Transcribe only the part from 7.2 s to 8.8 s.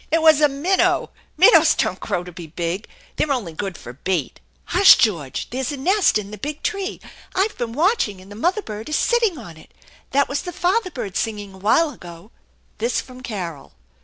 I've been watching and the mother